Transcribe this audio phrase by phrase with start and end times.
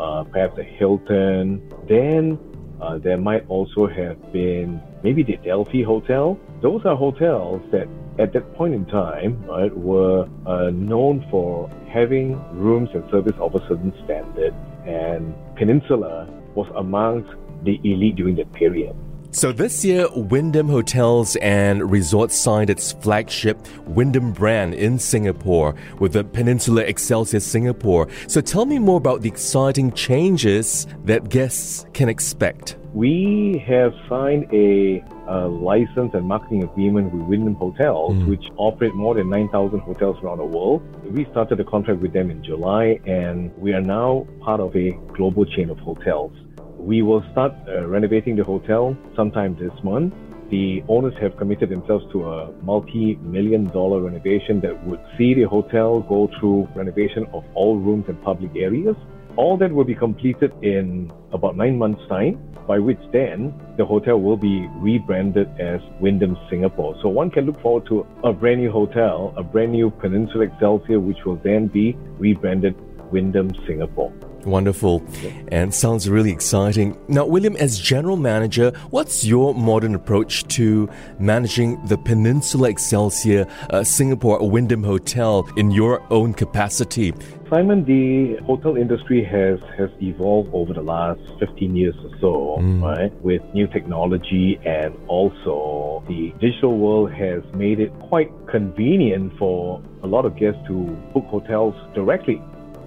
[0.01, 1.60] uh, perhaps the Hilton.
[1.87, 2.38] Then
[2.80, 6.41] uh, there might also have been maybe the Delphi Hotel.
[6.62, 7.88] Those are hotels that
[8.19, 13.55] at that point in time right, were uh, known for having rooms and service of
[13.55, 14.55] a certain standard,
[14.87, 17.30] and Peninsula was amongst
[17.65, 18.95] the elite during that period.
[19.32, 26.15] So this year, Wyndham Hotels and Resorts signed its flagship Wyndham brand in Singapore with
[26.15, 28.09] the Peninsula Excelsior Singapore.
[28.28, 32.78] So tell me more about the exciting changes that guests can expect.
[32.95, 39.15] We have signed a, uh license and marketing agreement with Wyndham Hotels, which operate more
[39.15, 40.83] than 9,000 hotels around the world.
[41.05, 44.93] We started a contract with them in July, and we are now part of a
[45.15, 46.33] global chain of hotels.
[46.79, 50.15] We will start uh, renovating the hotel sometime this month.
[50.51, 56.02] The owners have committed themselves to a multi-million dollar renovation that would see the hotel
[56.02, 58.95] go through renovation of all rooms and public areas.
[59.37, 64.19] All that will be completed in about nine months' time, by which then the hotel
[64.19, 66.97] will be rebranded as Wyndham Singapore.
[67.03, 71.00] So one can look forward to a brand new hotel, a brand new Peninsula Excelsior,
[71.00, 72.75] which will then be rebranded
[73.12, 74.11] Wyndham Singapore.
[74.47, 75.03] Wonderful.
[75.49, 76.97] And sounds really exciting.
[77.09, 83.83] Now, William, as general manager, what's your modern approach to managing the Peninsula Excelsior uh,
[83.83, 87.12] Singapore Wyndham Hotel in your own capacity?
[87.51, 93.12] Simon, the hotel industry has, has evolved over the last 15 years or so, right?
[93.23, 100.06] With new technology and also the digital world has made it quite convenient for a
[100.06, 100.75] lot of guests to
[101.15, 102.43] book hotels directly.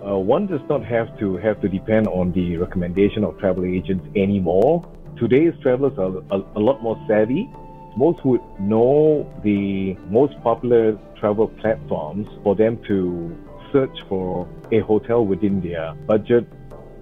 [0.09, 4.05] Uh, one does not have to have to depend on the recommendation of travel agents
[4.15, 4.89] anymore.
[5.17, 7.49] Today's travelers are a, a lot more savvy
[7.95, 13.35] most would know the most popular travel platforms for them to
[13.73, 16.47] search for a hotel within their budget,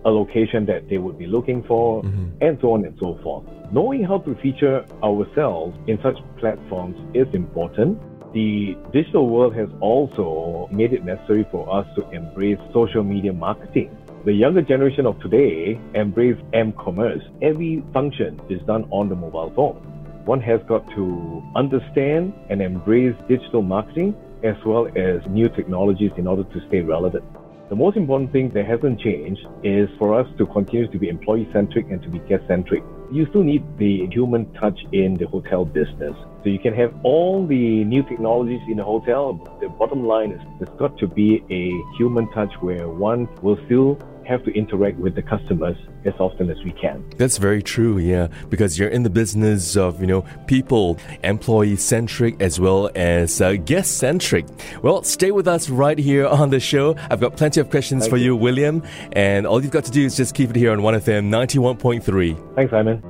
[0.06, 2.03] a location that they would be looking for,
[2.41, 3.46] and so on and so forth.
[3.72, 8.00] Knowing how to feature ourselves in such platforms is important.
[8.33, 13.95] The digital world has also made it necessary for us to embrace social media marketing.
[14.25, 17.23] The younger generation of today embrace m-commerce.
[17.41, 23.16] Every function is done on the mobile phone one has got to understand and embrace
[23.29, 27.23] digital marketing as well as new technologies in order to stay relevant.
[27.69, 31.47] The most important thing that hasn't changed is for us to continue to be employee
[31.53, 32.83] centric and to be guest centric.
[33.09, 36.16] You still need the human touch in the hotel business.
[36.44, 39.34] So you can have all the new technologies in a hotel.
[39.34, 43.57] but The bottom line is there's got to be a human touch where one will
[43.66, 47.03] still have to interact with the customers as often as we can.
[47.17, 52.41] That's very true, yeah, because you're in the business of, you know, people, employee centric
[52.41, 54.45] as well as uh, guest centric.
[54.81, 56.95] Well, stay with us right here on the show.
[57.09, 58.25] I've got plenty of questions Thank for you.
[58.25, 58.35] you.
[58.35, 58.83] William,
[59.13, 62.55] and all you've got to do is just keep it here on 1FM 91.3.
[62.55, 63.01] Thanks, Simon.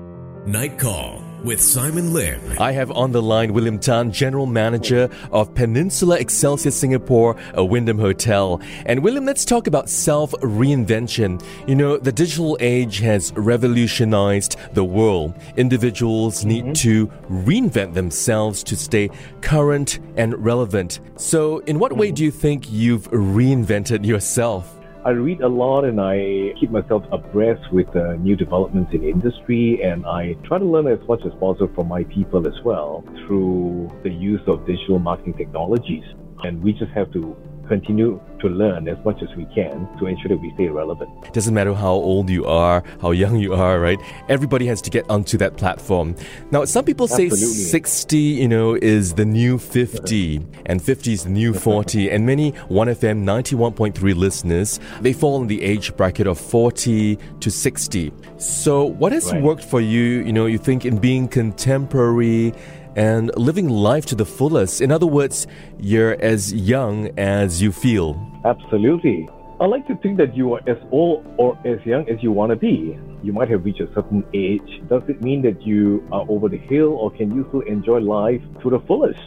[0.46, 2.40] Night Call with Simon Lim.
[2.60, 8.00] I have on the line William Tan, General Manager of Peninsula Excelsior Singapore, a Wyndham
[8.00, 8.62] Hotel.
[8.86, 11.44] And William, let's talk about self reinvention.
[11.68, 15.34] You know, the digital age has revolutionized the world.
[15.56, 16.74] Individuals need mm-hmm.
[16.74, 19.10] to reinvent themselves to stay
[19.42, 21.00] current and relevant.
[21.18, 22.16] So, in what way mm-hmm.
[22.16, 24.77] do you think you've reinvented yourself?
[25.08, 29.82] I read a lot and I keep myself abreast with uh, new developments in industry
[29.82, 33.90] and I try to learn as much as possible from my people as well through
[34.04, 36.04] the use of digital marketing technologies.
[36.44, 37.38] And we just have to
[37.68, 41.10] continue to learn as much as we can to ensure that we stay relevant.
[41.34, 43.98] Doesn't matter how old you are, how young you are, right?
[44.30, 46.16] Everybody has to get onto that platform.
[46.52, 47.64] Now, some people say Absolutely.
[47.64, 52.10] 60, you know, is the new 50, and 50 is the new 40.
[52.12, 58.14] And many 1FM 91.3 listeners, they fall in the age bracket of 40 to 60.
[58.38, 59.42] So, what has Right.
[59.42, 62.54] worked for you, you know, you think in being contemporary
[62.98, 64.82] and living life to the fullest.
[64.82, 65.48] In other words,
[65.80, 68.20] you're as young as you feel.
[68.44, 69.30] Absolutely.
[69.62, 72.50] I like to think that you are as old or as young as you want
[72.50, 72.98] to be.
[73.24, 74.82] You might have reached a certain age.
[74.90, 78.42] Does it mean that you are over the hill or can you still enjoy life
[78.62, 79.20] to the fullest?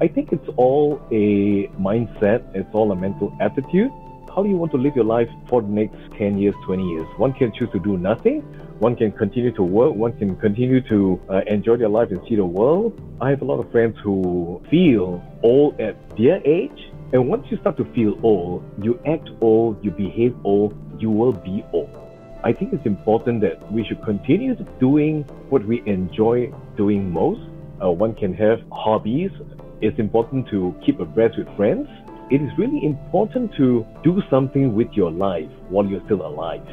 [0.00, 3.92] I think it's all a mindset, it's all a mental attitude.
[4.34, 7.06] How do you want to live your life for the next 10 years, 20 years?
[7.18, 8.40] One can choose to do nothing,
[8.80, 12.34] one can continue to work, one can continue to uh, enjoy their life and see
[12.34, 13.00] the world.
[13.20, 17.58] I have a lot of friends who feel old at their age and once you
[17.58, 21.96] start to feel old, you act old, you behave old, you will be old.
[22.42, 27.40] I think it's important that we should continue doing what we enjoy doing most.
[27.80, 29.30] Uh, one can have hobbies.
[29.80, 31.86] It's important to keep abreast with friends.
[32.30, 36.66] It is really important to do something with your life while you're still alive.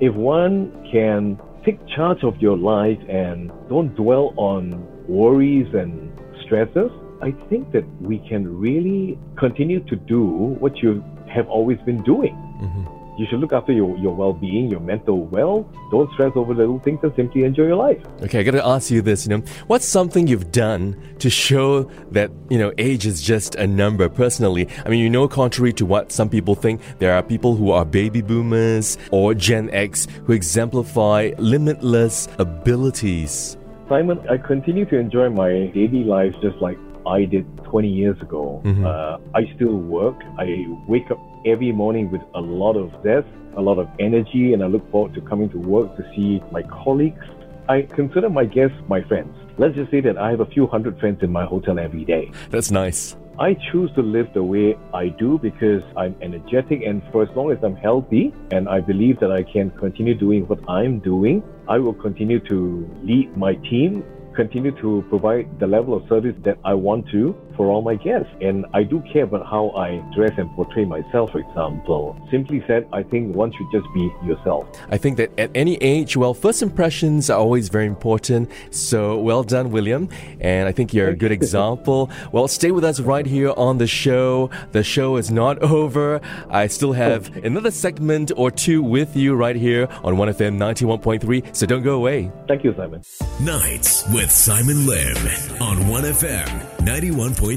[0.00, 6.12] If one can take charge of your life and don't dwell on worries and
[6.44, 6.90] stresses,
[7.22, 10.22] I think that we can really continue to do
[10.60, 11.02] what you
[11.34, 12.34] have always been doing.
[12.34, 12.97] Mm-hmm.
[13.18, 15.68] You should look after your, your well being, your mental well.
[15.90, 18.00] Don't stress over little things and simply enjoy your life.
[18.22, 22.30] Okay, I gotta ask you this, you know, what's something you've done to show that,
[22.48, 24.68] you know, age is just a number personally?
[24.86, 27.84] I mean, you know, contrary to what some people think, there are people who are
[27.84, 33.56] baby boomers or Gen X who exemplify limitless abilities.
[33.88, 38.60] Simon, I continue to enjoy my daily life just like I did 20 years ago.
[38.64, 38.86] Mm-hmm.
[38.86, 40.16] Uh, I still work.
[40.38, 43.26] I wake up every morning with a lot of zest,
[43.56, 46.62] a lot of energy, and I look forward to coming to work to see my
[46.62, 47.24] colleagues.
[47.68, 49.34] I consider my guests my friends.
[49.58, 52.30] Let's just say that I have a few hundred friends in my hotel every day.
[52.50, 53.16] That's nice.
[53.38, 57.52] I choose to live the way I do because I'm energetic and for as long
[57.52, 61.78] as I'm healthy and I believe that I can continue doing what I'm doing, I
[61.78, 64.02] will continue to lead my team
[64.38, 68.30] continue to provide the level of service that I want to for all my guests.
[68.40, 72.16] And I do care about how I dress and portray myself, for example.
[72.30, 74.66] Simply said, I think one should just be yourself.
[74.88, 78.50] I think that at any age, well, first impressions are always very important.
[78.70, 80.08] So well done, William.
[80.40, 82.10] And I think you're a good example.
[82.32, 84.50] Well, stay with us right here on the show.
[84.72, 86.20] The show is not over.
[86.48, 91.56] I still have another segment or two with you right here on 1FM 91.3.
[91.56, 92.30] So don't go away.
[92.46, 93.02] Thank you, Simon.
[93.40, 95.16] Nights with Simon Lim
[95.60, 96.46] on 1FM
[96.86, 97.47] 91.3.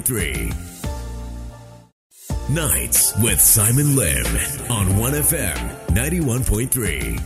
[2.49, 4.25] Nights with Simon Lim
[4.71, 7.19] on 1FM 91.3.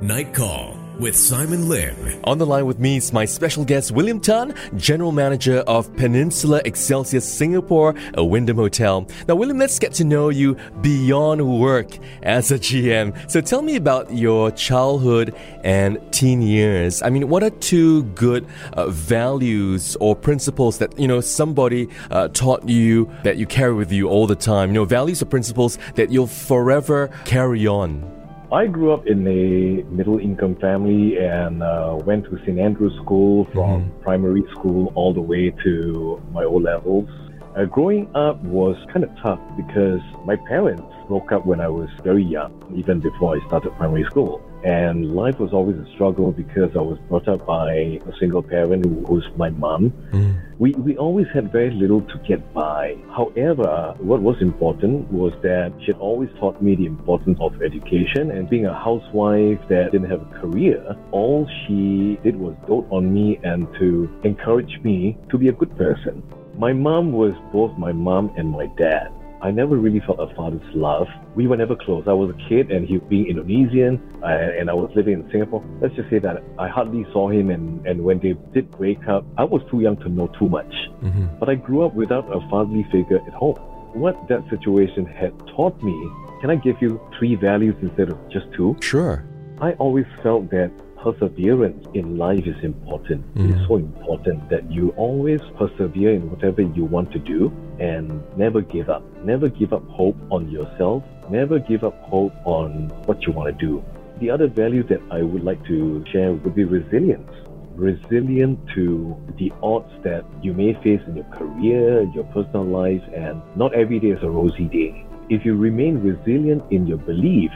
[0.00, 1.96] Night Call with Simon Lim.
[2.24, 6.60] On the line with me is my special guest, William Tan, General Manager of Peninsula
[6.64, 9.06] Excelsior Singapore, a Wyndham Hotel.
[9.28, 13.30] Now, William, let's get to know you beyond work as a GM.
[13.30, 15.34] So tell me about your childhood
[15.64, 17.02] and teen years.
[17.02, 22.28] I mean, what are two good uh, values or principles that, you know, somebody uh,
[22.28, 24.70] taught you that you carry with you all the time?
[24.70, 28.21] You know, values or principles that you'll forever carry on?
[28.52, 32.58] I grew up in a middle income family and uh, went to St.
[32.58, 34.02] Andrew's School from mm-hmm.
[34.02, 37.08] primary school all the way to my O levels.
[37.56, 41.88] Uh, growing up was kind of tough because my parents broke up when I was
[42.04, 44.42] very young, even before I started primary school.
[44.64, 48.84] And life was always a struggle because I was brought up by a single parent
[48.84, 49.90] who was my mom.
[50.12, 50.40] Mm.
[50.58, 52.96] We, we always had very little to get by.
[53.10, 58.30] However, what was important was that she had always taught me the importance of education
[58.30, 60.96] and being a housewife that didn't have a career.
[61.10, 65.76] All she did was dote on me and to encourage me to be a good
[65.76, 66.22] person.
[66.56, 69.10] My mom was both my mom and my dad.
[69.42, 71.08] I never really felt a father's love.
[71.34, 72.04] We were never close.
[72.06, 75.64] I was a kid and he being Indonesian uh, and I was living in Singapore.
[75.80, 79.24] Let's just say that I hardly saw him and, and when they did break up,
[79.36, 80.72] I was too young to know too much.
[81.02, 81.26] Mm-hmm.
[81.40, 83.56] But I grew up without a fatherly figure at home.
[83.94, 85.92] What that situation had taught me,
[86.40, 88.76] can I give you three values instead of just two?
[88.80, 89.26] Sure.
[89.60, 90.70] I always felt that
[91.02, 93.22] perseverance in life is important.
[93.34, 93.50] Mm.
[93.50, 98.22] It is so important that you always persevere in whatever you want to do and
[98.36, 99.02] never give up.
[99.24, 101.04] Never give up hope on yourself.
[101.30, 103.84] Never give up hope on what you want to do.
[104.18, 107.30] The other value that I would like to share would be resilience.
[107.76, 113.40] Resilient to the odds that you may face in your career, your personal life, and
[113.56, 115.06] not every day is a rosy day.
[115.28, 117.50] If you remain resilient in your belief,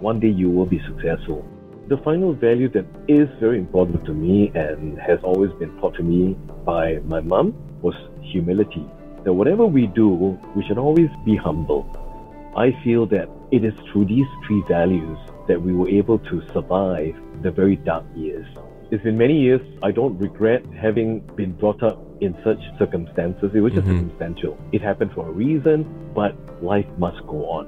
[0.00, 1.46] one day you will be successful.
[1.88, 6.02] The final value that is very important to me and has always been taught to
[6.02, 8.84] me by my mom was humility.
[9.24, 11.86] That whatever we do, we should always be humble.
[12.56, 17.14] I feel that it is through these three values that we were able to survive
[17.42, 18.46] the very dark years.
[18.90, 19.60] It's been many years.
[19.82, 23.50] I don't regret having been brought up in such circumstances.
[23.54, 23.94] It was just Mhm.
[23.94, 24.56] circumstantial.
[24.72, 27.66] It happened for a reason, but life must go on.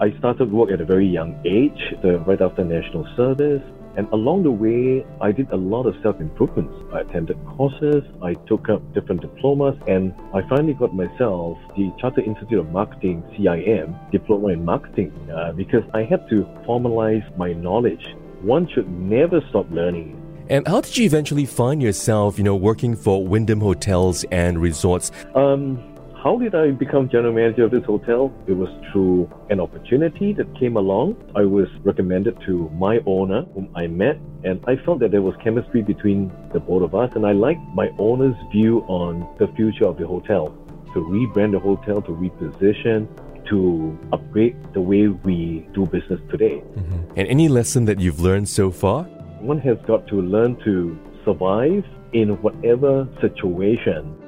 [0.00, 1.94] I started work at a very young age,
[2.26, 3.62] right after national service.
[3.96, 6.74] And along the way, I did a lot of self improvements.
[6.92, 12.24] I attended courses, I took up different diplomas, and I finally got myself the Chartered
[12.24, 18.04] Institute of Marketing (CIM) diploma in marketing uh, because I had to formalize my knowledge.
[18.40, 20.18] One should never stop learning.
[20.48, 25.12] And how did you eventually find yourself, you know, working for Wyndham Hotels and Resorts?
[25.34, 25.91] Um,
[26.22, 28.32] how did I become general manager of this hotel?
[28.46, 31.16] It was through an opportunity that came along.
[31.34, 35.34] I was recommended to my owner, whom I met, and I felt that there was
[35.42, 39.86] chemistry between the both of us, and I liked my owner's view on the future
[39.86, 40.56] of the hotel.
[40.94, 43.08] To rebrand the hotel, to reposition,
[43.48, 46.58] to upgrade the way we do business today.
[46.60, 47.18] Mm-hmm.
[47.18, 49.04] And any lesson that you've learned so far?
[49.40, 54.21] One has got to learn to survive in whatever situation.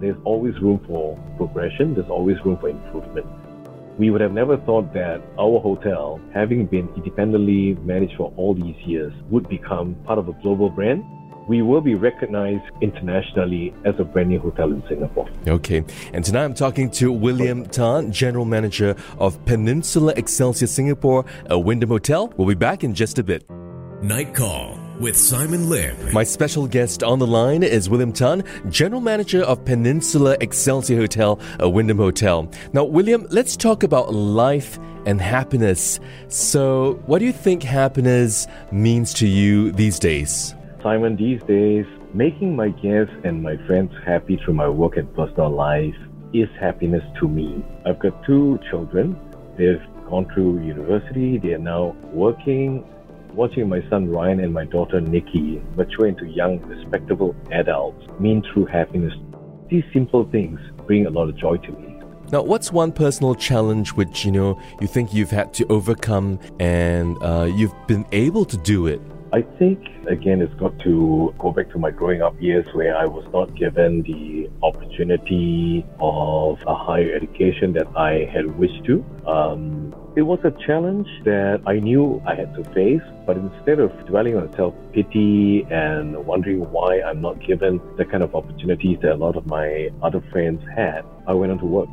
[0.00, 3.26] There's always room for progression, there's always room for improvement.
[3.98, 8.76] We would have never thought that our hotel, having been independently managed for all these
[8.86, 11.04] years, would become part of a global brand.
[11.48, 15.28] We will be recognized internationally as a brand new hotel in Singapore.
[15.46, 21.58] Okay, and tonight I'm talking to William Tan, General Manager of Peninsula Excelsior Singapore, a
[21.58, 22.32] Wyndham Hotel.
[22.38, 23.44] We'll be back in just a bit.
[24.00, 26.12] Night Call with Simon Lim.
[26.12, 31.40] My special guest on the line is William Tan, General Manager of Peninsula Excelsior Hotel,
[31.58, 32.48] a Wyndham Hotel.
[32.74, 35.98] Now, William, let's talk about life and happiness.
[36.28, 40.54] So, what do you think happiness means to you these days?
[40.82, 45.50] Simon, these days, making my guests and my friends happy through my work and personal
[45.50, 45.96] life
[46.34, 47.64] is happiness to me.
[47.86, 49.18] I've got two children.
[49.56, 51.38] They've gone through university.
[51.38, 52.84] They are now working.
[53.34, 58.66] Watching my son Ryan and my daughter Nikki mature into young, respectable adults mean true
[58.66, 59.14] happiness.
[59.68, 61.96] These simple things bring a lot of joy to me.
[62.32, 67.16] Now, what's one personal challenge which you know you think you've had to overcome and
[67.22, 69.00] uh, you've been able to do it?
[69.32, 73.06] I think, again, it's got to go back to my growing up years where I
[73.06, 79.04] was not given the opportunity of a higher education that I had wished to.
[79.28, 83.92] Um, it was a challenge that I knew I had to face, but instead of
[84.06, 89.12] dwelling on self pity and wondering why I'm not given the kind of opportunities that
[89.12, 91.88] a lot of my other friends had, I went on to work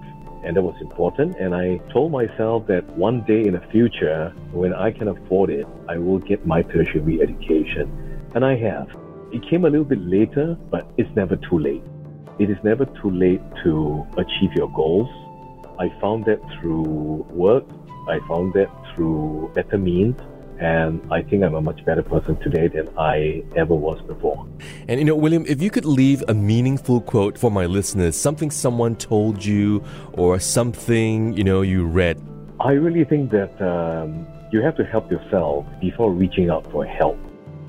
[0.47, 1.35] and that was important.
[1.37, 5.67] And I told myself that one day in the future, when I can afford it,
[5.89, 7.85] I will get my tertiary education.
[8.33, 8.87] And I have.
[9.33, 11.83] It came a little bit later, but it's never too late.
[12.39, 15.09] It is never too late to achieve your goals.
[15.79, 17.65] I found that through work,
[18.07, 20.15] I found that through better means.
[20.59, 24.47] And I think I'm a much better person today than I ever was before.
[24.87, 28.49] And you know, William, if you could leave a meaningful quote for my listeners, something
[28.49, 29.83] someone told you
[30.13, 32.19] or something, you know, you read.
[32.59, 37.19] I really think that um, you have to help yourself before reaching out for help.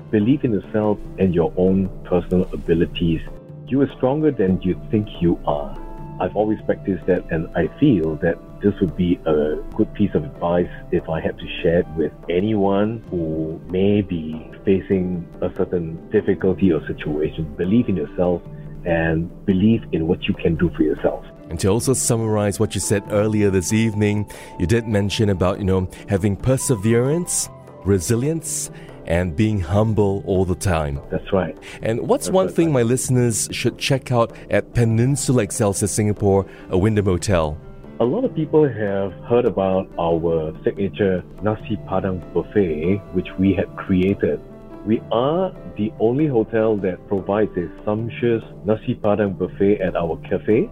[0.09, 3.21] Believe in yourself and your own personal abilities.
[3.67, 5.77] You are stronger than you think you are.
[6.19, 10.23] I've always practiced that, and I feel that this would be a good piece of
[10.23, 16.09] advice if I had to share it with anyone who may be facing a certain
[16.09, 17.45] difficulty or situation.
[17.55, 18.41] Believe in yourself
[18.85, 21.25] and believe in what you can do for yourself.
[21.49, 25.65] And to also summarize what you said earlier this evening, you did mention about, you
[25.65, 27.49] know, having perseverance,
[27.85, 28.69] resilience,
[29.05, 31.01] and being humble all the time.
[31.09, 31.57] That's right.
[31.81, 37.05] And what's one thing my listeners should check out at Peninsula Excelsior Singapore, a Wyndham
[37.05, 37.59] Hotel?
[38.01, 43.67] A lot of people have heard about our signature Nasi Padang buffet, which we had
[43.75, 44.39] created.
[44.85, 50.69] We are the only hotel that provides a sumptuous Nasi Padang buffet at our cafe.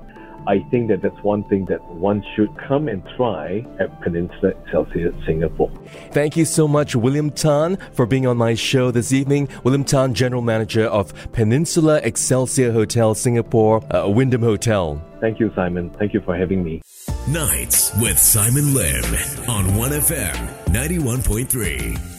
[0.48, 5.14] I think that that's one thing that one should come and try at Peninsula Excelsior
[5.26, 5.70] Singapore.
[6.12, 9.50] Thank you so much, William Tan, for being on my show this evening.
[9.66, 15.04] William Tan, General Manager of Peninsula Excelsior Hotel Singapore, a Wyndham Hotel.
[15.20, 15.90] Thank you, Simon.
[16.00, 16.82] Thank you for having me.
[17.28, 19.04] Nights with Simon Lim
[19.50, 22.17] on 1FM 91.3.